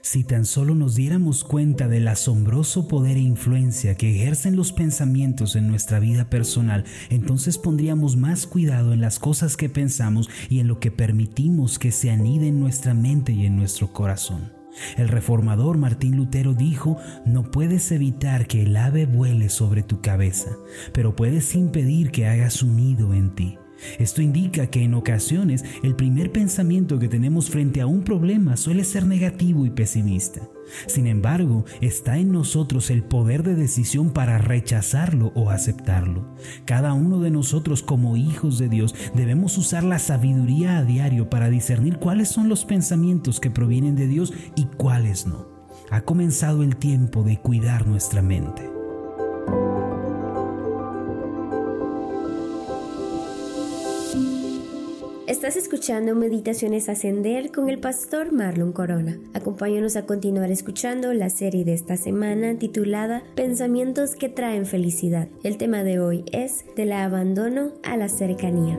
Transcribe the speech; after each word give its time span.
Si 0.00 0.24
tan 0.24 0.44
solo 0.44 0.74
nos 0.74 0.94
diéramos 0.94 1.44
cuenta 1.44 1.88
del 1.88 2.08
asombroso 2.08 2.88
poder 2.88 3.16
e 3.16 3.20
influencia 3.20 3.94
que 3.96 4.10
ejercen 4.10 4.56
los 4.56 4.72
pensamientos 4.72 5.56
en 5.56 5.68
nuestra 5.68 6.00
vida 6.00 6.30
personal, 6.30 6.84
entonces 7.10 7.58
pondríamos 7.58 8.16
más 8.16 8.46
cuidado 8.46 8.92
en 8.92 9.00
las 9.00 9.18
cosas 9.18 9.56
que 9.56 9.68
pensamos 9.68 10.28
y 10.48 10.60
en 10.60 10.68
lo 10.68 10.80
que 10.80 10.90
permitimos 10.90 11.78
que 11.78 11.92
se 11.92 12.10
anide 12.10 12.48
en 12.48 12.60
nuestra 12.60 12.94
mente 12.94 13.32
y 13.32 13.46
en 13.46 13.56
nuestro 13.56 13.92
corazón. 13.92 14.52
El 14.96 15.08
reformador 15.08 15.76
Martín 15.76 16.16
Lutero 16.16 16.54
dijo, 16.54 16.96
no 17.26 17.50
puedes 17.50 17.92
evitar 17.92 18.46
que 18.46 18.62
el 18.62 18.76
ave 18.76 19.06
vuele 19.06 19.48
sobre 19.48 19.82
tu 19.82 20.00
cabeza, 20.00 20.50
pero 20.92 21.14
puedes 21.14 21.54
impedir 21.54 22.10
que 22.10 22.26
haga 22.26 22.50
su 22.50 22.68
nido 22.68 23.12
en 23.12 23.34
ti. 23.34 23.58
Esto 23.98 24.22
indica 24.22 24.66
que 24.68 24.82
en 24.82 24.94
ocasiones 24.94 25.64
el 25.82 25.94
primer 25.94 26.32
pensamiento 26.32 26.98
que 26.98 27.08
tenemos 27.08 27.50
frente 27.50 27.80
a 27.80 27.86
un 27.86 28.02
problema 28.02 28.56
suele 28.56 28.84
ser 28.84 29.06
negativo 29.06 29.66
y 29.66 29.70
pesimista. 29.70 30.40
Sin 30.86 31.06
embargo, 31.06 31.64
está 31.80 32.18
en 32.18 32.32
nosotros 32.32 32.90
el 32.90 33.02
poder 33.02 33.42
de 33.42 33.54
decisión 33.54 34.10
para 34.10 34.38
rechazarlo 34.38 35.32
o 35.34 35.50
aceptarlo. 35.50 36.34
Cada 36.64 36.92
uno 36.94 37.20
de 37.20 37.30
nosotros 37.30 37.82
como 37.82 38.16
hijos 38.16 38.58
de 38.58 38.68
Dios 38.68 38.94
debemos 39.14 39.58
usar 39.58 39.84
la 39.84 39.98
sabiduría 39.98 40.78
a 40.78 40.84
diario 40.84 41.28
para 41.28 41.50
discernir 41.50 41.98
cuáles 41.98 42.28
son 42.28 42.48
los 42.48 42.64
pensamientos 42.64 43.40
que 43.40 43.50
provienen 43.50 43.96
de 43.96 44.06
Dios 44.06 44.32
y 44.56 44.64
cuáles 44.64 45.26
no. 45.26 45.46
Ha 45.90 46.02
comenzado 46.02 46.62
el 46.62 46.76
tiempo 46.76 47.22
de 47.22 47.38
cuidar 47.38 47.86
nuestra 47.86 48.22
mente. 48.22 48.62
Estás 55.32 55.56
escuchando 55.56 56.14
Meditaciones 56.14 56.90
Ascender 56.90 57.52
con 57.52 57.70
el 57.70 57.78
pastor 57.78 58.32
Marlon 58.32 58.70
Corona. 58.70 59.18
Acompáñanos 59.32 59.96
a 59.96 60.04
continuar 60.04 60.50
escuchando 60.50 61.14
la 61.14 61.30
serie 61.30 61.64
de 61.64 61.72
esta 61.72 61.96
semana 61.96 62.58
titulada 62.58 63.22
Pensamientos 63.34 64.14
que 64.14 64.28
traen 64.28 64.66
felicidad. 64.66 65.28
El 65.42 65.56
tema 65.56 65.84
de 65.84 66.00
hoy 66.00 66.26
es 66.32 66.66
de 66.76 66.84
la 66.84 67.04
abandono 67.04 67.72
a 67.82 67.96
la 67.96 68.10
cercanía. 68.10 68.78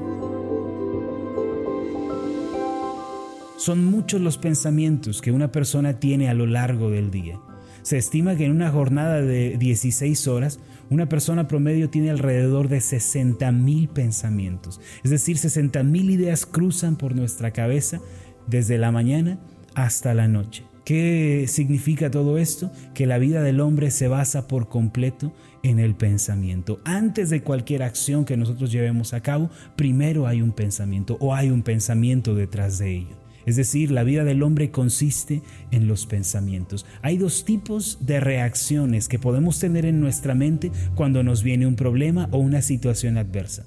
Son 3.58 3.83
muchos 3.83 4.22
los 4.22 4.38
pensamientos 4.38 5.23
que 5.23 5.31
una 5.31 5.52
persona 5.52 5.99
tiene 5.99 6.30
a 6.30 6.36
lo 6.36 6.45
largo 6.45 6.92
del 6.92 7.09
día. 7.09 7.42
Se 7.81 7.97
estima 7.97 8.36
que 8.36 8.45
en 8.45 8.52
una 8.52 8.70
jornada 8.70 9.23
de 9.23 9.58
16 9.58 10.27
horas, 10.27 10.59
una 10.89 11.09
persona 11.09 11.48
promedio 11.48 11.89
tiene 11.89 12.09
alrededor 12.09 12.70
de 12.70 12.81
60 12.81 13.52
mil 13.52 13.89
pensamientos. 13.89 14.80
Es 15.03 15.12
decir, 15.12 15.38
60 15.38 15.84
mil 15.84 16.09
ideas 16.09 16.45
cruzan 16.45 16.95
por 16.95 17.16
nuestra 17.16 17.52
cabeza 17.52 18.00
desde 18.48 18.78
la 18.78 18.92
mañana 18.92 19.39
hasta 19.76 20.14
la 20.14 20.28
noche. 20.28 20.66
¿Qué 20.86 21.45
significa 21.48 22.11
todo 22.11 22.38
esto? 22.38 22.70
Que 22.94 23.06
la 23.06 23.17
vida 23.17 23.42
del 23.42 23.61
hombre 23.61 23.89
se 23.89 24.09
basa 24.09 24.48
por 24.50 24.67
completo 24.67 25.34
en 25.64 25.80
el 25.80 25.95
pensamiento. 25.95 26.81
Antes 26.84 27.30
de 27.30 27.42
cualquier 27.42 27.84
acción 27.84 28.26
que 28.26 28.36
nosotros 28.36 28.70
llevemos 28.72 29.14
a 29.14 29.22
cabo, 29.22 29.50
primero 29.78 30.28
hay 30.28 30.42
un 30.42 30.52
pensamiento 30.52 31.17
o 31.22 31.34
hay 31.34 31.50
un 31.50 31.64
pensamiento 31.64 32.36
detrás 32.36 32.80
de 32.80 32.98
ello. 32.98 33.22
Es 33.45 33.55
decir, 33.55 33.91
la 33.91 34.03
vida 34.03 34.23
del 34.23 34.44
hombre 34.44 34.72
consiste 34.72 35.41
en 35.72 35.88
los 35.88 36.05
pensamientos. 36.05 36.86
Hay 37.02 37.17
dos 37.17 37.45
tipos 37.45 37.99
de 38.02 38.19
reacciones 38.19 39.08
que 39.08 39.19
podemos 39.19 39.59
tener 39.59 39.86
en 39.86 39.99
nuestra 39.99 40.36
mente 40.36 40.72
cuando 40.95 41.23
nos 41.23 41.44
viene 41.44 41.67
un 41.67 41.75
problema 41.75 42.30
o 42.31 42.38
una 42.38 42.61
situación 42.61 43.17
adversa. 43.17 43.66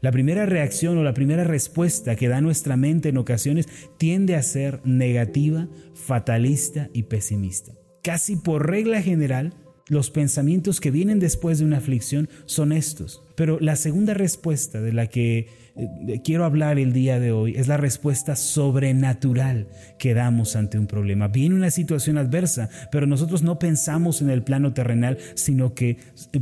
La 0.00 0.12
primera 0.12 0.46
reacción 0.46 0.96
o 0.96 1.02
la 1.02 1.14
primera 1.14 1.44
respuesta 1.44 2.14
que 2.14 2.28
da 2.28 2.40
nuestra 2.40 2.76
mente 2.76 3.08
en 3.08 3.18
ocasiones 3.18 3.66
tiende 3.98 4.36
a 4.36 4.42
ser 4.42 4.80
negativa, 4.84 5.68
fatalista 5.94 6.88
y 6.92 7.04
pesimista. 7.04 7.72
Casi 8.02 8.36
por 8.36 8.70
regla 8.70 9.02
general, 9.02 9.54
los 9.88 10.10
pensamientos 10.10 10.80
que 10.80 10.90
vienen 10.90 11.18
después 11.18 11.58
de 11.58 11.64
una 11.64 11.78
aflicción 11.78 12.28
son 12.46 12.72
estos. 12.72 13.22
Pero 13.34 13.58
la 13.60 13.76
segunda 13.76 14.14
respuesta 14.14 14.80
de 14.80 14.92
la 14.92 15.06
que 15.06 15.48
eh, 15.76 16.20
quiero 16.24 16.44
hablar 16.44 16.78
el 16.78 16.92
día 16.92 17.20
de 17.20 17.32
hoy 17.32 17.54
es 17.56 17.68
la 17.68 17.76
respuesta 17.76 18.36
sobrenatural 18.36 19.68
que 19.98 20.12
damos 20.12 20.56
ante 20.56 20.78
un 20.78 20.86
problema. 20.86 21.28
Viene 21.28 21.54
una 21.54 21.70
situación 21.70 22.18
adversa, 22.18 22.68
pero 22.90 23.06
nosotros 23.06 23.42
no 23.42 23.58
pensamos 23.58 24.20
en 24.20 24.30
el 24.30 24.42
plano 24.42 24.74
terrenal, 24.74 25.18
sino 25.34 25.74
que 25.74 25.98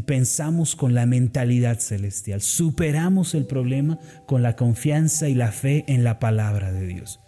pensamos 0.06 0.74
con 0.74 0.94
la 0.94 1.06
mentalidad 1.06 1.78
celestial. 1.78 2.40
Superamos 2.40 3.34
el 3.34 3.46
problema 3.46 3.98
con 4.26 4.42
la 4.42 4.56
confianza 4.56 5.28
y 5.28 5.34
la 5.34 5.52
fe 5.52 5.84
en 5.86 6.02
la 6.02 6.18
palabra 6.18 6.72
de 6.72 6.86
Dios. 6.86 7.20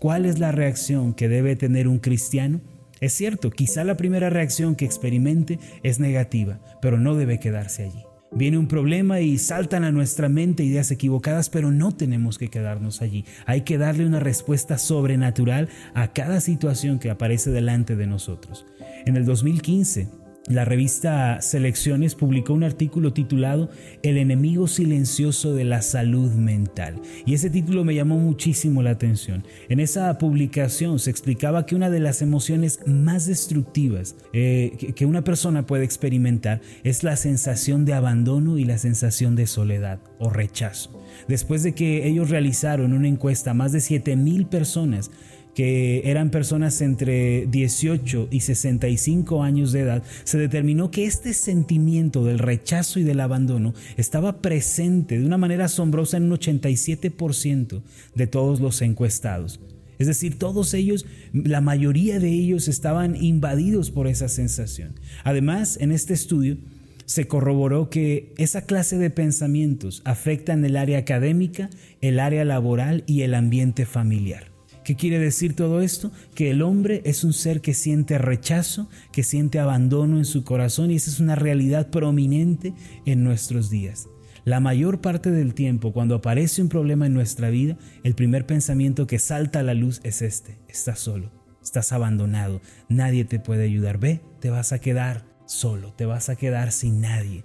¿Cuál 0.00 0.26
es 0.26 0.38
la 0.38 0.52
reacción 0.52 1.14
que 1.14 1.28
debe 1.28 1.56
tener 1.56 1.88
un 1.88 1.98
cristiano? 1.98 2.60
Es 3.00 3.12
cierto, 3.12 3.50
quizá 3.50 3.84
la 3.84 3.96
primera 3.96 4.30
reacción 4.30 4.76
que 4.76 4.84
experimente 4.84 5.58
es 5.82 5.98
negativa, 5.98 6.60
pero 6.80 6.98
no 6.98 7.14
debe 7.14 7.40
quedarse 7.40 7.84
allí. 7.84 8.04
Viene 8.36 8.58
un 8.58 8.66
problema 8.66 9.20
y 9.20 9.38
saltan 9.38 9.84
a 9.84 9.92
nuestra 9.92 10.28
mente 10.28 10.64
ideas 10.64 10.90
equivocadas, 10.90 11.50
pero 11.50 11.70
no 11.70 11.92
tenemos 11.92 12.36
que 12.36 12.48
quedarnos 12.48 13.00
allí. 13.00 13.24
Hay 13.46 13.60
que 13.60 13.78
darle 13.78 14.06
una 14.06 14.18
respuesta 14.18 14.76
sobrenatural 14.76 15.68
a 15.94 16.12
cada 16.12 16.40
situación 16.40 16.98
que 16.98 17.10
aparece 17.10 17.50
delante 17.50 17.94
de 17.94 18.08
nosotros. 18.08 18.66
En 19.06 19.16
el 19.16 19.24
2015, 19.24 20.08
la 20.48 20.66
revista 20.66 21.40
Selecciones 21.40 22.14
publicó 22.14 22.52
un 22.52 22.64
artículo 22.64 23.14
titulado 23.14 23.70
El 24.02 24.18
enemigo 24.18 24.68
silencioso 24.68 25.54
de 25.54 25.64
la 25.64 25.80
salud 25.80 26.32
mental 26.32 27.00
y 27.24 27.32
ese 27.32 27.48
título 27.48 27.82
me 27.82 27.94
llamó 27.94 28.18
muchísimo 28.18 28.82
la 28.82 28.90
atención. 28.90 29.46
En 29.70 29.80
esa 29.80 30.18
publicación 30.18 30.98
se 30.98 31.10
explicaba 31.10 31.64
que 31.64 31.74
una 31.74 31.88
de 31.88 32.00
las 32.00 32.20
emociones 32.20 32.80
más 32.86 33.26
destructivas 33.26 34.16
eh, 34.34 34.92
que 34.94 35.06
una 35.06 35.24
persona 35.24 35.66
puede 35.66 35.84
experimentar 35.84 36.60
es 36.82 37.04
la 37.04 37.16
sensación 37.16 37.86
de 37.86 37.94
abandono 37.94 38.58
y 38.58 38.64
la 38.64 38.76
sensación 38.76 39.36
de 39.36 39.46
soledad 39.46 40.00
o 40.18 40.28
rechazo. 40.28 41.02
Después 41.26 41.62
de 41.62 41.72
que 41.72 42.06
ellos 42.06 42.28
realizaron 42.28 42.92
una 42.92 43.08
encuesta 43.08 43.52
a 43.52 43.54
más 43.54 43.72
de 43.72 43.78
7.000 43.78 44.48
personas, 44.48 45.10
que 45.54 46.02
eran 46.04 46.30
personas 46.30 46.80
entre 46.80 47.46
18 47.46 48.28
y 48.30 48.40
65 48.40 49.42
años 49.42 49.72
de 49.72 49.80
edad, 49.80 50.02
se 50.24 50.38
determinó 50.38 50.90
que 50.90 51.04
este 51.04 51.32
sentimiento 51.32 52.24
del 52.24 52.38
rechazo 52.38 52.98
y 52.98 53.04
del 53.04 53.20
abandono 53.20 53.74
estaba 53.96 54.40
presente 54.40 55.18
de 55.18 55.26
una 55.26 55.38
manera 55.38 55.66
asombrosa 55.66 56.16
en 56.16 56.24
un 56.24 56.38
87% 56.38 57.82
de 58.14 58.26
todos 58.26 58.60
los 58.60 58.82
encuestados. 58.82 59.60
Es 59.98 60.08
decir, 60.08 60.38
todos 60.38 60.74
ellos, 60.74 61.06
la 61.32 61.60
mayoría 61.60 62.18
de 62.18 62.30
ellos 62.30 62.68
estaban 62.68 63.14
invadidos 63.14 63.90
por 63.90 64.08
esa 64.08 64.28
sensación. 64.28 64.94
Además, 65.22 65.78
en 65.80 65.92
este 65.92 66.14
estudio 66.14 66.58
se 67.06 67.28
corroboró 67.28 67.90
que 67.90 68.32
esa 68.38 68.62
clase 68.62 68.98
de 68.98 69.10
pensamientos 69.10 70.02
afectan 70.04 70.64
el 70.64 70.76
área 70.76 70.98
académica, 70.98 71.70
el 72.00 72.18
área 72.18 72.44
laboral 72.44 73.04
y 73.06 73.22
el 73.22 73.34
ambiente 73.34 73.86
familiar. 73.86 74.53
¿Qué 74.84 74.96
quiere 74.96 75.18
decir 75.18 75.56
todo 75.56 75.80
esto? 75.80 76.12
Que 76.34 76.50
el 76.50 76.60
hombre 76.60 77.00
es 77.04 77.24
un 77.24 77.32
ser 77.32 77.62
que 77.62 77.72
siente 77.72 78.18
rechazo, 78.18 78.88
que 79.12 79.22
siente 79.22 79.58
abandono 79.58 80.18
en 80.18 80.26
su 80.26 80.44
corazón 80.44 80.90
y 80.90 80.96
esa 80.96 81.10
es 81.10 81.20
una 81.20 81.34
realidad 81.34 81.88
prominente 81.88 82.74
en 83.06 83.24
nuestros 83.24 83.70
días. 83.70 84.08
La 84.44 84.60
mayor 84.60 85.00
parte 85.00 85.30
del 85.30 85.54
tiempo, 85.54 85.94
cuando 85.94 86.16
aparece 86.16 86.60
un 86.60 86.68
problema 86.68 87.06
en 87.06 87.14
nuestra 87.14 87.48
vida, 87.48 87.78
el 88.02 88.14
primer 88.14 88.44
pensamiento 88.44 89.06
que 89.06 89.18
salta 89.18 89.60
a 89.60 89.62
la 89.62 89.72
luz 89.72 90.02
es 90.04 90.20
este, 90.20 90.58
estás 90.68 90.98
solo, 90.98 91.32
estás 91.62 91.92
abandonado, 91.92 92.60
nadie 92.90 93.24
te 93.24 93.40
puede 93.40 93.64
ayudar, 93.64 93.96
ve, 93.96 94.20
te 94.40 94.50
vas 94.50 94.72
a 94.72 94.80
quedar 94.80 95.24
solo, 95.46 95.94
te 95.94 96.04
vas 96.04 96.28
a 96.28 96.36
quedar 96.36 96.72
sin 96.72 97.00
nadie. 97.00 97.44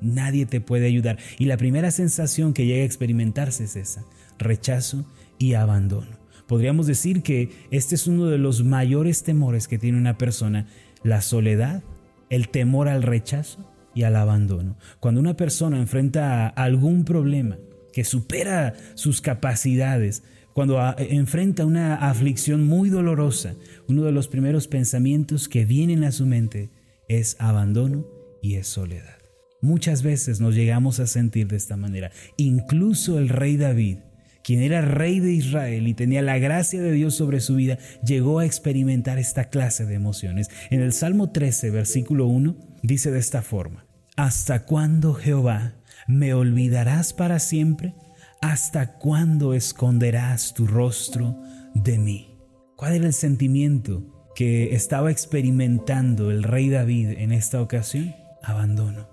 Nadie 0.00 0.46
te 0.46 0.60
puede 0.60 0.86
ayudar. 0.86 1.18
Y 1.38 1.46
la 1.46 1.58
primera 1.58 1.90
sensación 1.90 2.54
que 2.54 2.64
llega 2.64 2.82
a 2.82 2.86
experimentarse 2.86 3.64
es 3.64 3.76
esa, 3.76 4.04
rechazo 4.38 5.06
y 5.38 5.54
abandono. 5.54 6.25
Podríamos 6.46 6.86
decir 6.86 7.22
que 7.22 7.50
este 7.70 7.94
es 7.94 8.06
uno 8.06 8.26
de 8.26 8.38
los 8.38 8.64
mayores 8.64 9.22
temores 9.22 9.68
que 9.68 9.78
tiene 9.78 9.98
una 9.98 10.16
persona, 10.16 10.66
la 11.02 11.20
soledad, 11.20 11.82
el 12.30 12.48
temor 12.48 12.88
al 12.88 13.02
rechazo 13.02 13.70
y 13.94 14.04
al 14.04 14.16
abandono. 14.16 14.76
Cuando 15.00 15.20
una 15.20 15.36
persona 15.36 15.78
enfrenta 15.78 16.48
algún 16.48 17.04
problema 17.04 17.58
que 17.92 18.04
supera 18.04 18.74
sus 18.94 19.20
capacidades, 19.20 20.22
cuando 20.52 20.78
enfrenta 20.98 21.66
una 21.66 21.96
aflicción 21.96 22.64
muy 22.64 22.90
dolorosa, 22.90 23.54
uno 23.88 24.04
de 24.04 24.12
los 24.12 24.28
primeros 24.28 24.68
pensamientos 24.68 25.48
que 25.48 25.64
vienen 25.64 26.04
a 26.04 26.12
su 26.12 26.26
mente 26.26 26.70
es 27.08 27.36
abandono 27.40 28.06
y 28.42 28.54
es 28.54 28.66
soledad. 28.66 29.16
Muchas 29.60 30.02
veces 30.02 30.40
nos 30.40 30.54
llegamos 30.54 31.00
a 31.00 31.06
sentir 31.06 31.48
de 31.48 31.56
esta 31.56 31.76
manera. 31.76 32.10
Incluso 32.36 33.18
el 33.18 33.28
rey 33.28 33.56
David 33.56 33.98
quien 34.46 34.62
era 34.62 34.80
rey 34.80 35.18
de 35.18 35.32
Israel 35.32 35.88
y 35.88 35.94
tenía 35.94 36.22
la 36.22 36.38
gracia 36.38 36.80
de 36.80 36.92
Dios 36.92 37.16
sobre 37.16 37.40
su 37.40 37.56
vida, 37.56 37.78
llegó 38.04 38.38
a 38.38 38.46
experimentar 38.46 39.18
esta 39.18 39.46
clase 39.46 39.86
de 39.86 39.94
emociones. 39.94 40.50
En 40.70 40.82
el 40.82 40.92
Salmo 40.92 41.32
13, 41.32 41.70
versículo 41.70 42.28
1, 42.28 42.56
dice 42.84 43.10
de 43.10 43.18
esta 43.18 43.42
forma, 43.42 43.86
¿Hasta 44.14 44.64
cuándo, 44.64 45.14
Jehová, 45.14 45.74
me 46.06 46.32
olvidarás 46.32 47.12
para 47.12 47.40
siempre? 47.40 47.96
¿Hasta 48.40 48.98
cuándo 48.98 49.52
esconderás 49.52 50.54
tu 50.54 50.68
rostro 50.68 51.36
de 51.74 51.98
mí? 51.98 52.38
¿Cuál 52.76 52.94
era 52.94 53.06
el 53.06 53.14
sentimiento 53.14 54.30
que 54.36 54.76
estaba 54.76 55.10
experimentando 55.10 56.30
el 56.30 56.44
rey 56.44 56.70
David 56.70 57.18
en 57.18 57.32
esta 57.32 57.60
ocasión? 57.60 58.14
Abandono, 58.44 59.08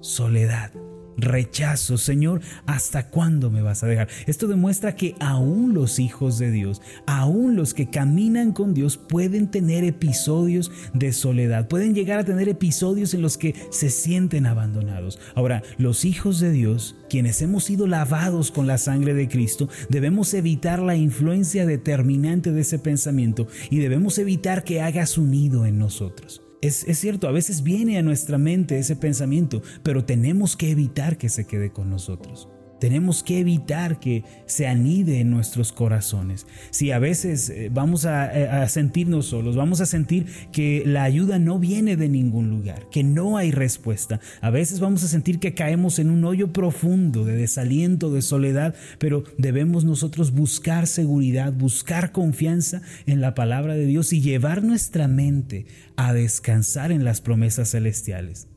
soledad, 0.00 0.70
rechazo. 1.16 1.98
Señor, 1.98 2.40
¿hasta 2.66 3.08
cuándo 3.10 3.50
me 3.50 3.62
vas 3.62 3.82
a 3.82 3.86
dejar? 3.86 4.08
Esto 4.26 4.46
demuestra 4.46 4.94
que 4.94 5.14
aún 5.20 5.74
los 5.74 5.98
hijos 5.98 6.38
de 6.38 6.50
Dios, 6.50 6.80
aún 7.06 7.56
los 7.56 7.74
que 7.74 7.90
caminan 7.90 8.52
con 8.52 8.74
Dios, 8.74 8.96
pueden 8.96 9.50
tener 9.50 9.84
episodios 9.84 10.70
de 10.94 11.12
soledad, 11.12 11.68
pueden 11.68 11.94
llegar 11.94 12.18
a 12.18 12.24
tener 12.24 12.48
episodios 12.48 13.14
en 13.14 13.22
los 13.22 13.38
que 13.38 13.54
se 13.70 13.90
sienten 13.90 14.46
abandonados. 14.46 15.18
Ahora, 15.34 15.62
los 15.78 16.04
hijos 16.04 16.40
de 16.40 16.50
Dios, 16.50 16.96
quienes 17.08 17.42
hemos 17.42 17.64
sido 17.64 17.86
lavados 17.86 18.50
con 18.50 18.66
la 18.66 18.78
sangre 18.78 19.14
de 19.14 19.28
Cristo, 19.28 19.68
debemos 19.88 20.34
evitar 20.34 20.80
la 20.80 20.96
influencia 20.96 21.66
determinante 21.66 22.52
de 22.52 22.60
ese 22.60 22.78
pensamiento 22.78 23.46
y 23.70 23.78
debemos 23.78 24.18
evitar 24.18 24.64
que 24.64 24.80
haga 24.80 25.06
su 25.06 25.24
nido 25.24 25.66
en 25.66 25.78
nosotros. 25.78 26.42
Es, 26.62 26.84
cierto, 26.98 27.26
a 27.26 27.32
veces 27.32 27.62
viene 27.62 27.98
a 27.98 28.02
nuestra 28.02 28.36
mente 28.36 28.78
ese 28.78 28.94
pensamiento, 28.94 29.62
pero 29.82 30.04
tenemos 30.04 30.56
que 30.56 30.70
evitar 30.70 31.16
que 31.16 31.30
se 31.30 31.46
quede 31.46 31.72
con 31.72 31.88
nosotros. 31.88 32.48
Tenemos 32.80 33.22
que 33.22 33.38
evitar 33.38 34.00
que 34.00 34.24
se 34.46 34.66
anide 34.66 35.20
en 35.20 35.30
nuestros 35.30 35.72
corazones. 35.72 36.46
Si 36.70 36.90
a 36.90 36.98
veces 36.98 37.50
eh, 37.50 37.70
vamos 37.72 38.04
eh, 38.04 38.08
a, 38.08 38.66
sentirnos 38.68 39.26
solos, 39.26 39.54
vamos 39.54 39.80
a 39.80 39.86
sentir 39.86 40.26
que 40.50 40.82
la 40.86 41.04
ayuda 41.04 41.38
no 41.38 41.58
viene 41.58 41.96
de 41.96 42.08
ningún 42.08 42.48
lugar, 42.50 42.88
que 42.90 43.04
no 43.04 43.36
hay 43.36 43.50
respuesta. 43.50 44.20
A 44.40 44.50
veces 44.50 44.80
vamos 44.80 45.04
a 45.04 45.08
sentir 45.08 45.38
que 45.38 45.54
caemos 45.54 45.98
en 45.98 46.10
un 46.10 46.24
hoyo 46.24 46.52
profundo 46.52 47.24
de 47.24 47.36
desaliento, 47.36 48.10
de 48.10 48.22
soledad, 48.22 48.74
pero 48.98 49.24
debemos 49.38 49.84
nosotros 49.84 50.32
buscar 50.32 50.86
seguridad, 50.86 51.52
buscar 51.52 52.12
confianza 52.12 52.82
en 53.06 53.20
la 53.20 53.34
palabra 53.34 53.74
de 53.74 53.86
Dios 53.86 54.12
y 54.12 54.20
llevar 54.20 54.62
nuestra 54.62 55.06
mente 55.06 55.66
a 55.96 56.14
descansar 56.14 56.92
en 56.92 57.04
las 57.04 57.20
promesas 57.20 57.70
celestiales. 57.70 58.48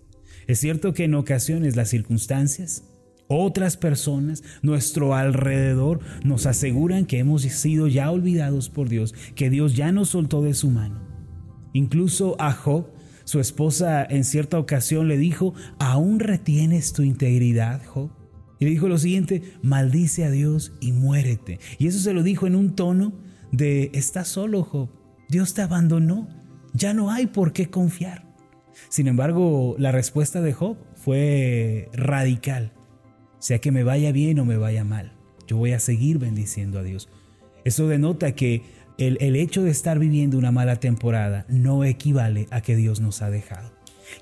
Es 0.47 0.59
cierto 0.59 0.93
que 0.93 1.05
en 1.05 1.15
ocasiones 1.15 1.75
las 1.75 1.89
circunstancias, 1.89 2.83
otras 3.27 3.77
personas, 3.77 4.43
nuestro 4.61 5.15
alrededor, 5.15 5.99
nos 6.23 6.45
aseguran 6.45 7.05
que 7.05 7.19
hemos 7.19 7.43
sido 7.43 7.87
ya 7.87 8.11
olvidados 8.11 8.69
por 8.69 8.89
Dios, 8.89 9.13
que 9.35 9.49
Dios 9.49 9.75
ya 9.75 9.91
nos 9.91 10.09
soltó 10.09 10.41
de 10.41 10.53
su 10.53 10.69
mano. 10.69 11.01
Incluso 11.73 12.35
a 12.39 12.51
Job, 12.53 12.87
su 13.23 13.39
esposa 13.39 14.03
en 14.03 14.23
cierta 14.23 14.59
ocasión 14.59 15.07
le 15.07 15.17
dijo, 15.17 15.53
¿aún 15.79 16.19
retienes 16.19 16.93
tu 16.93 17.03
integridad, 17.03 17.81
Job? 17.85 18.11
Y 18.59 18.65
le 18.65 18.71
dijo 18.71 18.87
lo 18.87 18.97
siguiente, 18.97 19.41
maldice 19.61 20.25
a 20.25 20.31
Dios 20.31 20.73
y 20.79 20.91
muérete. 20.91 21.59
Y 21.79 21.87
eso 21.87 21.99
se 21.99 22.13
lo 22.13 22.23
dijo 22.23 22.47
en 22.47 22.55
un 22.55 22.75
tono 22.75 23.13
de, 23.51 23.89
estás 23.93 24.27
solo, 24.27 24.63
Job. 24.63 24.89
Dios 25.29 25.53
te 25.53 25.61
abandonó. 25.61 26.27
Ya 26.73 26.93
no 26.93 27.11
hay 27.11 27.27
por 27.27 27.53
qué 27.53 27.69
confiar. 27.69 28.25
Sin 28.89 29.07
embargo, 29.07 29.75
la 29.77 29.91
respuesta 29.91 30.41
de 30.41 30.53
Job 30.53 30.77
fue 30.95 31.89
radical 31.93 32.71
sea 33.43 33.59
que 33.59 33.73
me 33.73 33.83
vaya 33.83 34.13
bien 34.13 34.39
o 34.39 34.45
me 34.45 34.55
vaya 34.55 34.85
mal. 34.85 35.11
Yo 35.47 35.57
voy 35.57 35.73
a 35.73 35.79
seguir 35.79 36.17
bendiciendo 36.17 36.79
a 36.79 36.83
Dios. 36.83 37.09
Eso 37.65 37.89
denota 37.89 38.35
que 38.35 38.61
el, 38.97 39.17
el, 39.19 39.35
hecho 39.35 39.63
de 39.63 39.69
estar 39.69 39.99
viviendo 39.99 40.37
una 40.37 40.53
mala 40.53 40.77
temporada 40.77 41.45
no 41.49 41.83
equivale 41.83 42.47
a 42.51 42.61
que 42.61 42.77
Dios 42.77 43.01
nos 43.01 43.21
ha 43.21 43.29
dejado. 43.29 43.73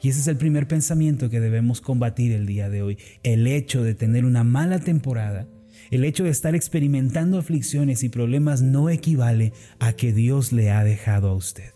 Y 0.02 0.10
ese 0.10 0.22
es 0.22 0.28
el 0.28 0.38
primer 0.38 0.68
pensamiento 0.68 1.30
que 1.30 1.40
debemos 1.40 1.82
combatir 1.82 2.32
el 2.32 2.48
día 2.48 2.68
de 2.70 2.82
hoy. 2.82 2.98
El 3.22 3.46
hecho 3.46 3.84
de 3.84 3.94
tener 3.94 4.26
una 4.26 4.44
mala 4.44 4.80
temporada, 4.80 5.48
el 5.92 6.04
hecho 6.04 6.24
de 6.24 6.32
estar 6.32 6.56
experimentando 6.56 7.38
aflicciones 7.38 8.02
y 8.02 8.10
problemas 8.10 8.64
no 8.64 8.90
equivale 8.90 9.54
a 9.78 9.94
que 9.94 10.14
Dios 10.14 10.52
le 10.52 10.72
ha 10.72 10.84
dejado 10.84 11.30
a 11.30 11.36
usted. 11.36 11.70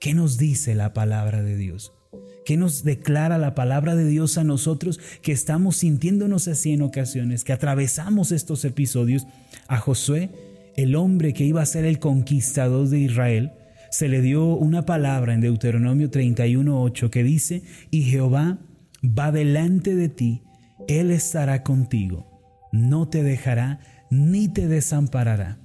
¿Qué 0.00 0.14
nos 0.14 0.38
dice 0.38 0.74
la 0.74 0.94
palabra 0.94 1.42
de 1.42 1.54
Dios? 1.54 1.97
¿Qué 2.44 2.56
nos 2.56 2.82
declara 2.82 3.36
la 3.36 3.54
palabra 3.54 3.94
de 3.94 4.06
Dios 4.06 4.38
a 4.38 4.44
nosotros 4.44 4.98
que 5.20 5.32
estamos 5.32 5.76
sintiéndonos 5.76 6.48
así 6.48 6.72
en 6.72 6.82
ocasiones, 6.82 7.44
que 7.44 7.52
atravesamos 7.52 8.32
estos 8.32 8.64
episodios? 8.64 9.26
A 9.66 9.78
Josué, 9.78 10.30
el 10.76 10.96
hombre 10.96 11.34
que 11.34 11.44
iba 11.44 11.60
a 11.60 11.66
ser 11.66 11.84
el 11.84 11.98
conquistador 11.98 12.88
de 12.88 13.00
Israel, 13.00 13.52
se 13.90 14.08
le 14.08 14.22
dio 14.22 14.46
una 14.54 14.86
palabra 14.86 15.34
en 15.34 15.40
Deuteronomio 15.40 16.10
31.8 16.10 17.10
que 17.10 17.22
dice, 17.22 17.62
y 17.90 18.02
Jehová 18.02 18.58
va 19.04 19.32
delante 19.32 19.94
de 19.94 20.08
ti, 20.08 20.42
Él 20.88 21.10
estará 21.10 21.62
contigo, 21.62 22.68
no 22.72 23.08
te 23.08 23.22
dejará 23.22 23.80
ni 24.10 24.48
te 24.48 24.68
desamparará, 24.68 25.58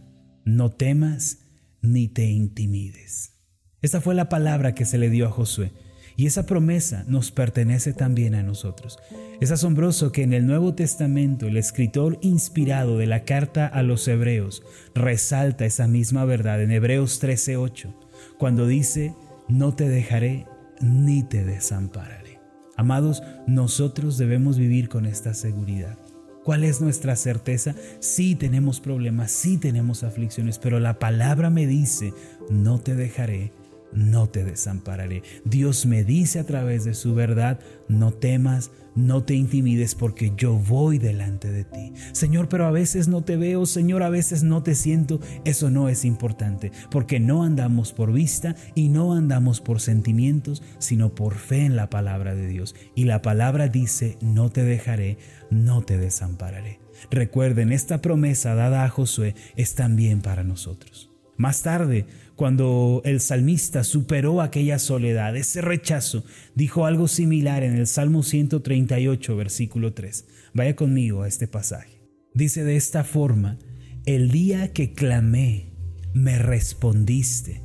no 0.45 0.71
temas 0.71 1.39
ni 1.81 2.07
te 2.07 2.29
intimides. 2.29 3.33
Esa 3.81 4.01
fue 4.01 4.15
la 4.15 4.29
palabra 4.29 4.73
que 4.73 4.85
se 4.85 4.97
le 4.97 5.09
dio 5.09 5.27
a 5.27 5.31
Josué. 5.31 5.71
Y 6.15 6.27
esa 6.27 6.45
promesa 6.45 7.03
nos 7.07 7.31
pertenece 7.31 7.93
también 7.93 8.35
a 8.35 8.43
nosotros. 8.43 8.99
Es 9.41 9.51
asombroso 9.51 10.11
que 10.11 10.23
en 10.23 10.33
el 10.33 10.45
Nuevo 10.45 10.75
Testamento 10.75 11.47
el 11.47 11.57
escritor 11.57 12.19
inspirado 12.21 12.97
de 12.97 13.07
la 13.07 13.23
carta 13.23 13.67
a 13.67 13.81
los 13.83 14.07
Hebreos 14.07 14.63
resalta 14.93 15.65
esa 15.65 15.87
misma 15.87 16.25
verdad 16.25 16.61
en 16.61 16.71
Hebreos 16.71 17.21
13:8, 17.21 17.93
cuando 18.37 18.67
dice, 18.67 19.15
no 19.47 19.73
te 19.73 19.89
dejaré 19.89 20.45
ni 20.81 21.23
te 21.23 21.43
desampararé. 21.43 22.39
Amados, 22.75 23.23
nosotros 23.47 24.17
debemos 24.17 24.57
vivir 24.57 24.89
con 24.89 25.05
esta 25.05 25.33
seguridad. 25.33 25.97
¿Cuál 26.43 26.65
es 26.65 26.81
nuestra 26.81 27.15
certeza? 27.15 27.73
Sí 27.99 28.35
tenemos 28.35 28.81
problemas, 28.81 29.31
sí 29.31 29.57
tenemos 29.57 30.03
aflicciones, 30.03 30.59
pero 30.59 30.79
la 30.79 30.99
palabra 30.99 31.49
me 31.49 31.65
dice, 31.65 32.13
no 32.49 32.79
te 32.79 32.95
dejaré 32.95 33.53
no 33.95 34.29
te 34.29 34.43
desampararé. 34.43 35.23
Dios 35.45 35.85
me 35.85 36.03
dice 36.03 36.39
a 36.39 36.45
través 36.45 36.83
de 36.83 36.93
su 36.93 37.13
verdad, 37.13 37.59
no 37.87 38.11
temas, 38.11 38.71
no 38.95 39.23
te 39.23 39.33
intimides 39.33 39.95
porque 39.95 40.33
yo 40.37 40.53
voy 40.53 40.97
delante 40.97 41.51
de 41.51 41.63
ti. 41.63 41.93
Señor, 42.11 42.47
pero 42.47 42.65
a 42.65 42.71
veces 42.71 43.07
no 43.07 43.23
te 43.23 43.37
veo, 43.37 43.65
Señor, 43.65 44.03
a 44.03 44.09
veces 44.09 44.43
no 44.43 44.63
te 44.63 44.75
siento. 44.75 45.19
Eso 45.45 45.69
no 45.69 45.89
es 45.89 46.05
importante, 46.05 46.71
porque 46.91 47.19
no 47.19 47.43
andamos 47.43 47.93
por 47.93 48.11
vista 48.11 48.55
y 48.75 48.89
no 48.89 49.13
andamos 49.13 49.61
por 49.61 49.81
sentimientos, 49.81 50.61
sino 50.79 51.15
por 51.15 51.35
fe 51.35 51.65
en 51.65 51.75
la 51.75 51.89
palabra 51.89 52.35
de 52.35 52.47
Dios. 52.47 52.75
Y 52.95 53.05
la 53.05 53.21
palabra 53.21 53.67
dice, 53.67 54.17
no 54.21 54.49
te 54.49 54.63
dejaré, 54.63 55.17
no 55.49 55.81
te 55.81 55.97
desampararé. 55.97 56.79
Recuerden, 57.09 57.71
esta 57.71 58.01
promesa 58.01 58.55
dada 58.55 58.85
a 58.85 58.89
Josué 58.89 59.35
es 59.55 59.75
también 59.75 60.21
para 60.21 60.43
nosotros. 60.43 61.09
Más 61.35 61.63
tarde, 61.63 62.05
cuando 62.35 63.01
el 63.05 63.19
salmista 63.19 63.83
superó 63.83 64.41
aquella 64.41 64.79
soledad, 64.79 65.35
ese 65.35 65.61
rechazo, 65.61 66.23
dijo 66.55 66.85
algo 66.85 67.07
similar 67.07 67.63
en 67.63 67.75
el 67.75 67.87
Salmo 67.87 68.23
138, 68.23 69.35
versículo 69.35 69.93
3. 69.93 70.25
Vaya 70.53 70.75
conmigo 70.75 71.23
a 71.23 71.27
este 71.27 71.47
pasaje. 71.47 72.01
Dice 72.33 72.63
de 72.63 72.75
esta 72.75 73.03
forma, 73.03 73.59
el 74.05 74.31
día 74.31 74.73
que 74.73 74.93
clamé, 74.93 75.73
me 76.13 76.37
respondiste, 76.37 77.61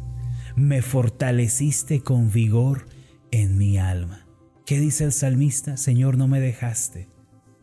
me 0.56 0.82
fortaleciste 0.82 2.00
con 2.00 2.30
vigor 2.30 2.86
en 3.30 3.58
mi 3.58 3.78
alma. 3.78 4.26
¿Qué 4.66 4.78
dice 4.80 5.04
el 5.04 5.12
salmista? 5.12 5.76
Señor, 5.76 6.18
no 6.18 6.28
me 6.28 6.40
dejaste, 6.40 7.08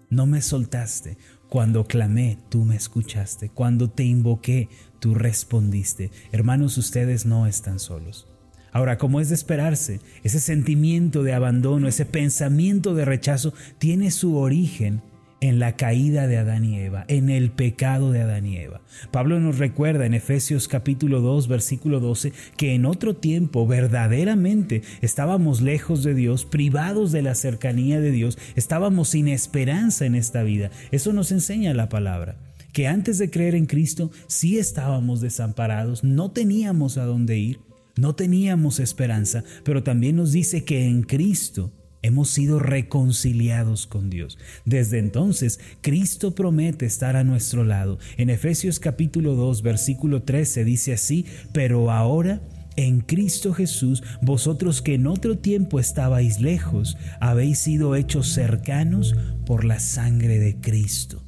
no 0.09 0.25
me 0.25 0.41
soltaste. 0.41 1.17
Cuando 1.49 1.85
clamé, 1.85 2.37
tú 2.49 2.65
me 2.65 2.75
escuchaste. 2.75 3.49
Cuando 3.49 3.89
te 3.89 4.03
invoqué, 4.03 4.69
tú 4.99 5.15
respondiste. 5.15 6.11
Hermanos, 6.31 6.77
ustedes 6.77 7.25
no 7.25 7.47
están 7.47 7.79
solos. 7.79 8.27
Ahora, 8.71 8.97
como 8.97 9.21
es 9.21 9.29
de 9.29 9.35
esperarse, 9.35 10.01
ese 10.23 10.39
sentimiento 10.39 11.23
de 11.23 11.33
abandono, 11.33 11.87
ese 11.87 12.05
pensamiento 12.05 12.93
de 12.93 13.05
rechazo, 13.05 13.53
tiene 13.77 14.11
su 14.11 14.35
origen 14.37 15.01
en 15.49 15.59
la 15.59 15.75
caída 15.75 16.25
de 16.25 16.37
Adán 16.37 16.65
y 16.65 16.79
Eva, 16.79 17.05
en 17.07 17.29
el 17.29 17.51
pecado 17.51 18.11
de 18.11 18.21
Adán 18.21 18.47
y 18.47 18.57
Eva. 18.57 18.81
Pablo 19.11 19.39
nos 19.39 19.59
recuerda 19.59 20.07
en 20.07 20.15
Efesios 20.15 20.67
capítulo 20.67 21.21
2 21.21 21.47
versículo 21.47 21.99
12 21.99 22.33
que 22.57 22.73
en 22.73 22.85
otro 22.87 23.15
tiempo 23.15 23.67
verdaderamente 23.67 24.81
estábamos 25.01 25.61
lejos 25.61 26.03
de 26.03 26.15
Dios, 26.15 26.45
privados 26.45 27.11
de 27.11 27.21
la 27.21 27.35
cercanía 27.35 27.99
de 27.99 28.09
Dios, 28.11 28.39
estábamos 28.55 29.09
sin 29.09 29.27
esperanza 29.27 30.07
en 30.07 30.15
esta 30.15 30.41
vida. 30.41 30.71
Eso 30.91 31.13
nos 31.13 31.31
enseña 31.31 31.75
la 31.75 31.89
palabra 31.89 32.37
que 32.73 32.87
antes 32.87 33.19
de 33.19 33.29
creer 33.29 33.53
en 33.53 33.67
Cristo 33.67 34.11
sí 34.27 34.57
estábamos 34.57 35.21
desamparados, 35.21 36.03
no 36.03 36.31
teníamos 36.31 36.97
a 36.97 37.05
dónde 37.05 37.37
ir, 37.37 37.59
no 37.97 38.15
teníamos 38.15 38.79
esperanza, 38.79 39.43
pero 39.63 39.83
también 39.83 40.15
nos 40.15 40.31
dice 40.31 40.65
que 40.65 40.87
en 40.87 41.03
Cristo 41.03 41.71
hemos 42.05 42.29
sido 42.29 42.59
reconciliados 42.59 43.87
con 43.87 44.09
Dios. 44.09 44.37
Desde 44.63 44.99
entonces, 44.99 45.59
Cristo 45.81 46.35
promete 46.35 46.85
estar 46.85 47.15
a 47.15 47.23
nuestro 47.23 47.63
lado. 47.63 47.97
En 48.17 48.29
Efesios 48.29 48.79
capítulo 48.79 49.33
2, 49.35 49.63
versículo 49.63 50.21
13 50.23 50.63
dice 50.63 50.93
así, 50.93 51.25
pero 51.51 51.91
ahora... 51.91 52.41
En 52.77 52.99
Cristo 52.99 53.53
Jesús, 53.53 54.03
vosotros 54.21 54.81
que 54.81 54.95
en 54.95 55.07
otro 55.07 55.37
tiempo 55.37 55.79
estabais 55.79 56.41
lejos, 56.41 56.97
habéis 57.21 57.59
sido 57.59 57.95
hechos 57.95 58.27
cercanos 58.27 59.15
por 59.45 59.63
la 59.63 59.79
sangre 59.79 60.39
de 60.39 60.59
Cristo. 60.59 61.23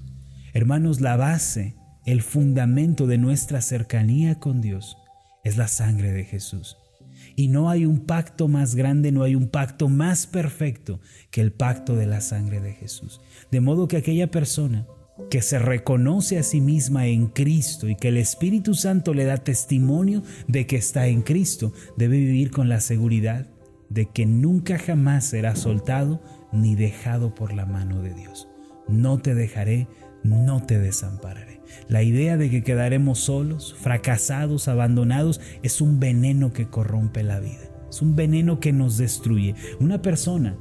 Hermanos, 0.51 0.99
la 0.99 1.15
base, 1.15 1.77
el 2.05 2.21
fundamento 2.21 3.07
de 3.07 3.17
nuestra 3.17 3.61
cercanía 3.61 4.41
con 4.41 4.59
Dios 4.59 4.97
es 5.45 5.55
la 5.55 5.69
sangre 5.69 6.11
de 6.11 6.25
Jesús. 6.25 6.75
Y 7.39 7.49
no 7.49 7.69
hay 7.69 7.85
un 7.85 7.99
pacto 7.99 8.47
más 8.47 8.73
grande, 8.73 9.11
no 9.11 9.21
hay 9.21 9.35
un 9.35 9.47
pacto 9.47 9.89
más 9.89 10.25
perfecto 10.25 10.99
que 11.29 11.39
el 11.39 11.51
pacto 11.51 11.95
de 11.95 12.07
la 12.07 12.19
sangre 12.19 12.61
de 12.61 12.73
Jesús. 12.73 13.21
De 13.51 13.61
modo 13.61 13.87
que 13.87 13.97
aquella 13.97 14.31
persona 14.31 14.87
que 15.29 15.43
se 15.43 15.59
reconoce 15.59 16.39
a 16.39 16.43
sí 16.43 16.61
misma 16.61 17.05
en 17.05 17.27
Cristo 17.27 17.87
y 17.87 17.95
que 17.95 18.07
el 18.07 18.17
Espíritu 18.17 18.73
Santo 18.73 19.13
le 19.13 19.25
da 19.25 19.37
testimonio 19.37 20.23
de 20.47 20.65
que 20.65 20.77
está 20.77 21.05
en 21.05 21.21
Cristo, 21.21 21.73
debe 21.95 22.17
vivir 22.17 22.49
con 22.49 22.69
la 22.69 22.81
seguridad 22.81 23.47
de 23.89 24.07
que 24.07 24.25
nunca 24.25 24.79
jamás 24.79 25.25
será 25.25 25.55
soltado 25.55 26.23
ni 26.51 26.75
dejado 26.75 27.35
por 27.35 27.53
la 27.53 27.67
mano 27.67 28.01
de 28.01 28.15
Dios. 28.15 28.47
No 28.87 29.19
te 29.19 29.35
dejaré, 29.35 29.87
no 30.27 30.63
te 30.63 30.79
desampararé. 30.79 31.61
La 31.87 32.03
idea 32.03 32.37
de 32.37 32.49
que 32.49 32.63
quedaremos 32.63 33.19
solos, 33.19 33.75
fracasados, 33.79 34.67
abandonados, 34.67 35.41
es 35.63 35.81
un 35.81 35.99
veneno 35.99 36.53
que 36.53 36.67
corrompe 36.67 37.23
la 37.23 37.39
vida. 37.39 37.71
Es 37.89 38.01
un 38.01 38.15
veneno 38.15 38.59
que 38.59 38.73
nos 38.73 38.97
destruye. 38.97 39.55
Una 39.79 40.01
persona 40.01 40.57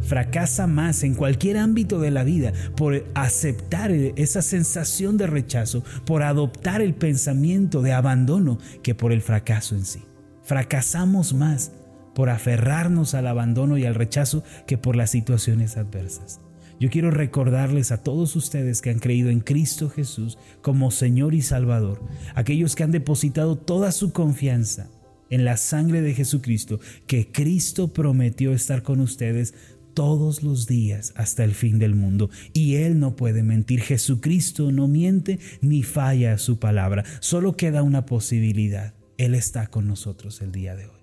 fracasa 0.00 0.66
más 0.66 1.02
en 1.02 1.14
cualquier 1.14 1.56
ámbito 1.56 2.00
de 2.00 2.10
la 2.10 2.22
vida 2.22 2.52
por 2.76 3.04
aceptar 3.14 3.90
esa 3.90 4.42
sensación 4.42 5.16
de 5.16 5.26
rechazo, 5.26 5.82
por 6.04 6.22
adoptar 6.22 6.80
el 6.80 6.94
pensamiento 6.94 7.82
de 7.82 7.92
abandono 7.92 8.58
que 8.82 8.94
por 8.94 9.12
el 9.12 9.22
fracaso 9.22 9.74
en 9.74 9.84
sí. 9.84 10.02
Fracasamos 10.42 11.34
más 11.34 11.72
por 12.14 12.30
aferrarnos 12.30 13.14
al 13.14 13.26
abandono 13.26 13.78
y 13.78 13.84
al 13.84 13.94
rechazo 13.94 14.44
que 14.66 14.78
por 14.78 14.96
las 14.96 15.10
situaciones 15.10 15.76
adversas. 15.76 16.40
Yo 16.78 16.90
quiero 16.90 17.10
recordarles 17.10 17.90
a 17.90 18.02
todos 18.02 18.36
ustedes 18.36 18.82
que 18.82 18.90
han 18.90 18.98
creído 18.98 19.30
en 19.30 19.40
Cristo 19.40 19.88
Jesús 19.88 20.36
como 20.60 20.90
Señor 20.90 21.34
y 21.34 21.40
Salvador, 21.40 22.02
aquellos 22.34 22.74
que 22.74 22.84
han 22.84 22.90
depositado 22.90 23.56
toda 23.56 23.92
su 23.92 24.12
confianza 24.12 24.90
en 25.30 25.44
la 25.44 25.56
sangre 25.56 26.02
de 26.02 26.14
Jesucristo, 26.14 26.78
que 27.06 27.32
Cristo 27.32 27.92
prometió 27.92 28.52
estar 28.52 28.82
con 28.82 29.00
ustedes 29.00 29.54
todos 29.94 30.42
los 30.42 30.66
días 30.66 31.14
hasta 31.16 31.42
el 31.42 31.54
fin 31.54 31.78
del 31.78 31.94
mundo. 31.94 32.28
Y 32.52 32.74
Él 32.74 33.00
no 33.00 33.16
puede 33.16 33.42
mentir. 33.42 33.80
Jesucristo 33.80 34.70
no 34.70 34.88
miente 34.88 35.38
ni 35.62 35.82
falla 35.82 36.36
su 36.36 36.58
palabra. 36.58 37.04
Solo 37.20 37.56
queda 37.56 37.82
una 37.82 38.04
posibilidad. 38.04 38.94
Él 39.16 39.34
está 39.34 39.68
con 39.68 39.86
nosotros 39.88 40.42
el 40.42 40.52
día 40.52 40.76
de 40.76 40.86
hoy. 40.86 40.95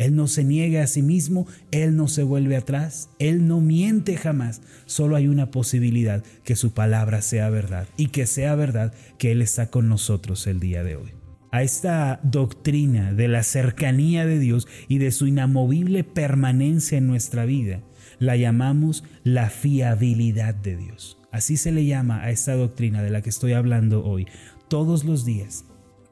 Él 0.00 0.16
no 0.16 0.28
se 0.28 0.44
niega 0.44 0.82
a 0.82 0.86
sí 0.86 1.02
mismo, 1.02 1.46
Él 1.72 1.94
no 1.94 2.08
se 2.08 2.22
vuelve 2.22 2.56
atrás, 2.56 3.10
Él 3.18 3.46
no 3.46 3.60
miente 3.60 4.16
jamás. 4.16 4.62
Solo 4.86 5.14
hay 5.14 5.28
una 5.28 5.50
posibilidad, 5.50 6.24
que 6.42 6.56
su 6.56 6.72
palabra 6.72 7.20
sea 7.20 7.50
verdad 7.50 7.86
y 7.98 8.06
que 8.06 8.24
sea 8.24 8.54
verdad 8.54 8.94
que 9.18 9.30
Él 9.30 9.42
está 9.42 9.68
con 9.68 9.90
nosotros 9.90 10.46
el 10.46 10.58
día 10.58 10.82
de 10.84 10.96
hoy. 10.96 11.10
A 11.52 11.62
esta 11.62 12.18
doctrina 12.22 13.12
de 13.12 13.28
la 13.28 13.42
cercanía 13.42 14.24
de 14.24 14.38
Dios 14.38 14.66
y 14.88 14.96
de 14.96 15.10
su 15.10 15.26
inamovible 15.26 16.02
permanencia 16.02 16.96
en 16.96 17.06
nuestra 17.06 17.44
vida, 17.44 17.82
la 18.18 18.36
llamamos 18.36 19.04
la 19.22 19.50
fiabilidad 19.50 20.54
de 20.54 20.78
Dios. 20.78 21.18
Así 21.30 21.58
se 21.58 21.72
le 21.72 21.84
llama 21.84 22.22
a 22.22 22.30
esta 22.30 22.54
doctrina 22.54 23.02
de 23.02 23.10
la 23.10 23.20
que 23.20 23.28
estoy 23.28 23.52
hablando 23.52 24.02
hoy. 24.02 24.26
Todos 24.68 25.04
los 25.04 25.26
días 25.26 25.66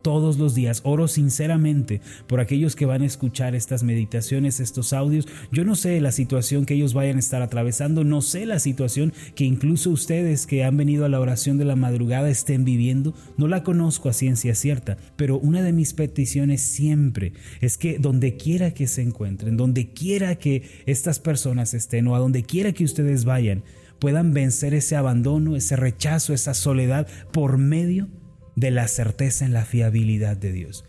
todos 0.09 0.39
los 0.39 0.55
días. 0.55 0.81
Oro 0.85 1.07
sinceramente 1.07 2.01
por 2.29 2.41
aquellos 2.41 2.75
que 2.75 2.87
van 2.87 3.03
a 3.03 3.05
escuchar 3.05 3.55
estas 3.55 3.83
meditaciones, 3.83 4.59
estos 4.59 4.95
audios. 4.95 5.29
Yo 5.53 5.67
no 5.67 5.75
sé 5.75 6.01
la 6.01 6.13
situación 6.13 6.65
que 6.65 6.73
ellos 6.73 6.95
vayan 6.95 7.17
a 7.17 7.19
estar 7.19 7.43
atravesando, 7.43 8.05
no 8.05 8.23
sé 8.23 8.47
la 8.47 8.59
situación 8.59 9.13
que 9.35 9.45
incluso 9.45 9.91
ustedes 9.91 10.47
que 10.47 10.65
han 10.65 10.79
venido 10.79 11.05
a 11.05 11.11
la 11.11 11.21
oración 11.21 11.59
de 11.59 11.67
la 11.67 11.77
madrugada 11.77 12.31
estén 12.31 12.65
viviendo. 12.65 13.13
No 13.37 13.49
la 13.49 13.63
conozco 13.63 14.09
a 14.09 14.15
ciencia 14.15 14.55
cierta, 14.55 14.97
pero 15.17 15.39
una 15.39 15.61
de 15.61 15.75
mis 15.75 15.93
peticiones 15.93 16.63
siempre 16.63 17.35
es 17.61 17.77
que 17.77 17.99
donde 17.99 18.39
quiera 18.39 18.73
que 18.73 18.87
se 18.87 19.03
encuentren, 19.03 19.59
donde 19.59 19.91
quiera 19.91 20.37
que 20.37 20.63
estas 20.87 21.19
personas 21.19 21.75
estén 21.75 22.09
o 22.09 22.17
a 22.17 22.19
donde 22.19 22.45
quiera 22.45 22.73
que 22.73 22.85
ustedes 22.85 23.27
vayan, 23.27 23.63
puedan 23.99 24.33
vencer 24.33 24.73
ese 24.73 24.97
abandono, 24.97 25.55
ese 25.55 25.77
rechazo, 25.77 26.33
esa 26.33 26.55
soledad 26.55 27.07
por 27.31 27.59
medio 27.59 28.09
de 28.59 28.71
la 28.71 28.89
certeza 28.89 29.45
en 29.45 29.53
la 29.53 29.65
fiabilidad 29.65 30.37
de 30.37 30.53
Dios. 30.53 30.85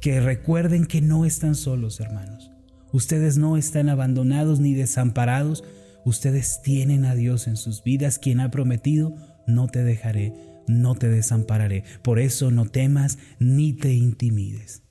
Que 0.00 0.20
recuerden 0.20 0.86
que 0.86 1.00
no 1.00 1.24
están 1.24 1.54
solos, 1.54 2.00
hermanos. 2.00 2.50
Ustedes 2.92 3.38
no 3.38 3.56
están 3.56 3.88
abandonados 3.88 4.58
ni 4.58 4.74
desamparados. 4.74 5.62
Ustedes 6.04 6.60
tienen 6.62 7.04
a 7.04 7.14
Dios 7.14 7.46
en 7.46 7.56
sus 7.56 7.84
vidas, 7.84 8.18
quien 8.18 8.40
ha 8.40 8.50
prometido, 8.50 9.14
no 9.46 9.68
te 9.68 9.84
dejaré, 9.84 10.34
no 10.66 10.96
te 10.96 11.08
desampararé. 11.08 11.84
Por 12.02 12.18
eso 12.18 12.50
no 12.50 12.66
temas 12.66 13.18
ni 13.38 13.72
te 13.72 13.92
intimides. 13.92 14.82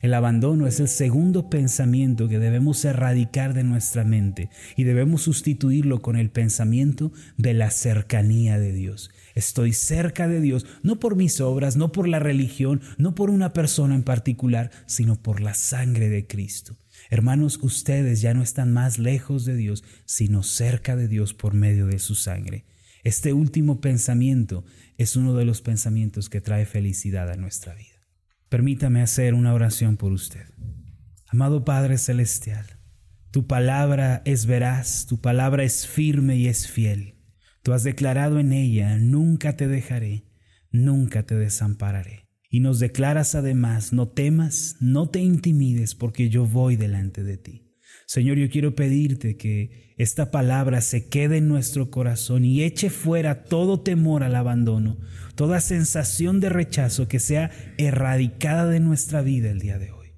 El 0.00 0.12
abandono 0.12 0.66
es 0.66 0.80
el 0.80 0.88
segundo 0.88 1.48
pensamiento 1.48 2.28
que 2.28 2.38
debemos 2.38 2.84
erradicar 2.84 3.54
de 3.54 3.64
nuestra 3.64 4.04
mente 4.04 4.50
y 4.76 4.84
debemos 4.84 5.22
sustituirlo 5.22 6.02
con 6.02 6.16
el 6.16 6.30
pensamiento 6.30 7.12
de 7.38 7.54
la 7.54 7.70
cercanía 7.70 8.58
de 8.58 8.72
Dios. 8.72 9.10
Estoy 9.34 9.72
cerca 9.72 10.28
de 10.28 10.40
Dios, 10.40 10.66
no 10.82 11.00
por 11.00 11.16
mis 11.16 11.40
obras, 11.40 11.76
no 11.76 11.90
por 11.90 12.06
la 12.06 12.18
religión, 12.18 12.82
no 12.98 13.14
por 13.14 13.30
una 13.30 13.52
persona 13.52 13.94
en 13.94 14.02
particular, 14.02 14.70
sino 14.86 15.20
por 15.20 15.40
la 15.40 15.54
sangre 15.54 16.08
de 16.08 16.26
Cristo. 16.26 16.76
Hermanos, 17.10 17.58
ustedes 17.62 18.20
ya 18.20 18.34
no 18.34 18.42
están 18.42 18.72
más 18.72 18.98
lejos 18.98 19.44
de 19.44 19.56
Dios, 19.56 19.84
sino 20.04 20.42
cerca 20.42 20.96
de 20.96 21.08
Dios 21.08 21.34
por 21.34 21.54
medio 21.54 21.86
de 21.86 21.98
su 21.98 22.14
sangre. 22.14 22.64
Este 23.02 23.32
último 23.32 23.80
pensamiento 23.80 24.64
es 24.96 25.16
uno 25.16 25.34
de 25.34 25.44
los 25.44 25.60
pensamientos 25.60 26.30
que 26.30 26.40
trae 26.40 26.64
felicidad 26.64 27.30
a 27.30 27.36
nuestra 27.36 27.74
vida. 27.74 27.93
Permítame 28.54 29.02
hacer 29.02 29.34
una 29.34 29.52
oración 29.52 29.96
por 29.96 30.12
usted. 30.12 30.46
Amado 31.26 31.64
Padre 31.64 31.98
Celestial, 31.98 32.64
tu 33.32 33.48
palabra 33.48 34.22
es 34.24 34.46
veraz, 34.46 35.06
tu 35.06 35.20
palabra 35.20 35.64
es 35.64 35.88
firme 35.88 36.36
y 36.36 36.46
es 36.46 36.68
fiel. 36.68 37.16
Tú 37.64 37.72
has 37.72 37.82
declarado 37.82 38.38
en 38.38 38.52
ella, 38.52 38.96
nunca 38.96 39.56
te 39.56 39.66
dejaré, 39.66 40.28
nunca 40.70 41.24
te 41.24 41.34
desampararé. 41.34 42.28
Y 42.48 42.60
nos 42.60 42.78
declaras 42.78 43.34
además, 43.34 43.92
no 43.92 44.06
temas, 44.06 44.76
no 44.78 45.08
te 45.08 45.18
intimides, 45.18 45.96
porque 45.96 46.28
yo 46.28 46.46
voy 46.46 46.76
delante 46.76 47.24
de 47.24 47.38
ti. 47.38 47.63
Señor, 48.06 48.36
yo 48.36 48.50
quiero 48.50 48.74
pedirte 48.74 49.36
que 49.36 49.94
esta 49.96 50.30
palabra 50.30 50.80
se 50.80 51.08
quede 51.08 51.38
en 51.38 51.48
nuestro 51.48 51.90
corazón 51.90 52.44
y 52.44 52.62
eche 52.62 52.90
fuera 52.90 53.44
todo 53.44 53.80
temor 53.80 54.22
al 54.22 54.34
abandono, 54.34 54.98
toda 55.36 55.60
sensación 55.60 56.40
de 56.40 56.48
rechazo 56.48 57.08
que 57.08 57.20
sea 57.20 57.50
erradicada 57.78 58.68
de 58.68 58.80
nuestra 58.80 59.22
vida 59.22 59.50
el 59.50 59.60
día 59.60 59.78
de 59.78 59.92
hoy. 59.92 60.08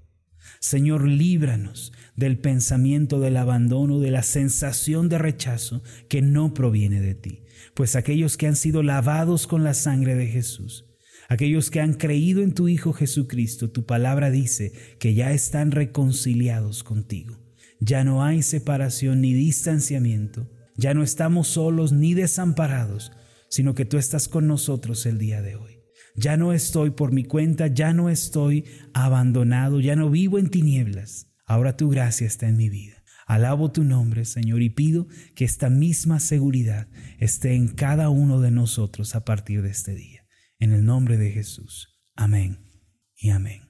Señor, 0.61 1.07
líbranos 1.07 1.93
del 2.17 2.39
pensamiento 2.39 3.21
del 3.21 3.37
abandono, 3.37 4.01
de 4.01 4.11
la 4.11 4.23
sensación 4.23 5.09
de 5.09 5.19
rechazo 5.19 5.83
que 6.09 6.23
no 6.23 6.55
proviene 6.55 7.01
de 7.01 7.15
ti, 7.15 7.45
pues 7.75 7.95
aquellos 7.95 8.37
que 8.37 8.49
han 8.49 8.57
sido 8.57 8.83
lavados 8.83 9.47
con 9.47 9.63
la 9.63 9.75
sangre 9.75 10.17
de 10.17 10.27
Jesús, 10.27 10.87
aquellos 11.29 11.71
que 11.71 11.81
han 11.81 11.95
creído 11.95 12.43
en 12.43 12.53
tu 12.53 12.67
Hijo 12.67 12.93
Jesucristo, 12.95 13.71
tu 13.71 13.85
palabra 13.85 14.31
dice 14.31 14.73
que 14.99 15.15
ya 15.15 15.33
están 15.33 15.71
reconciliados 15.71 16.83
contigo 16.83 17.46
ya 17.81 18.05
no 18.05 18.25
hay 18.25 18.43
separación 18.43 19.21
ni 19.21 19.35
distanciamiento, 19.35 20.51
ya 20.77 20.95
no 20.95 21.03
estamos 21.03 21.49
solos 21.49 21.93
ni 21.93 22.15
desamparados, 22.15 23.13
sino 23.49 23.75
que 23.75 23.85
tú 23.85 23.99
estás 23.99 24.29
con 24.29 24.47
nosotros 24.47 25.07
el 25.07 25.19
día 25.19 25.43
de 25.43 25.57
hoy. 25.57 25.83
Ya 26.17 26.37
no 26.37 26.53
estoy 26.53 26.91
por 26.91 27.13
mi 27.13 27.25
cuenta, 27.25 27.67
ya 27.67 27.93
no 27.93 28.09
estoy 28.09 28.65
abandonado, 28.95 29.81
ya 29.81 29.97
no 29.97 30.11
vivo 30.11 30.39
en 30.39 30.49
tinieblas. 30.49 31.31
Ahora 31.45 31.77
tu 31.77 31.91
gracia 31.91 32.27
está 32.27 32.49
en 32.49 32.57
mi 32.57 32.69
vida. 32.69 33.03
Alabo 33.27 33.73
tu 33.73 33.85
nombre, 33.85 34.25
Señor, 34.25 34.63
y 34.63 34.71
pido 34.71 35.09
que 35.35 35.45
esta 35.45 35.69
misma 35.69 36.21
seguridad 36.21 36.89
esté 37.19 37.55
en 37.55 37.69
cada 37.69 38.09
uno 38.09 38.41
de 38.41 38.51
nosotros 38.51 39.15
a 39.15 39.25
partir 39.25 39.63
de 39.63 39.71
este 39.71 39.95
día. 39.95 40.27
En 40.59 40.73
el 40.73 40.85
nombre 40.85 41.19
de 41.19 41.33
Jesús. 41.33 42.01
Amén 42.15 42.71
y 43.17 43.31
amén. 43.31 43.66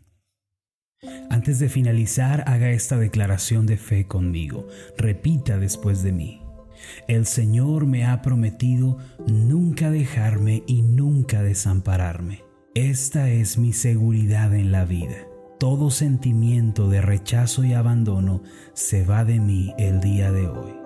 Antes 1.30 1.58
de 1.58 1.68
finalizar, 1.68 2.44
haga 2.46 2.70
esta 2.70 2.96
declaración 2.96 3.66
de 3.66 3.76
fe 3.76 4.06
conmigo. 4.06 4.66
Repita 4.96 5.58
después 5.58 6.02
de 6.02 6.12
mí. 6.12 6.42
El 7.08 7.26
Señor 7.26 7.86
me 7.86 8.04
ha 8.06 8.22
prometido 8.22 8.98
nunca 9.26 9.90
dejarme 9.90 10.62
y 10.66 10.82
nunca 10.82 11.42
desampararme. 11.42 12.44
Esta 12.74 13.30
es 13.30 13.58
mi 13.58 13.72
seguridad 13.72 14.54
en 14.54 14.72
la 14.72 14.84
vida. 14.84 15.16
Todo 15.58 15.90
sentimiento 15.90 16.88
de 16.88 17.00
rechazo 17.00 17.64
y 17.64 17.72
abandono 17.72 18.42
se 18.74 19.04
va 19.04 19.24
de 19.24 19.40
mí 19.40 19.74
el 19.78 20.00
día 20.00 20.30
de 20.30 20.46
hoy. 20.46 20.85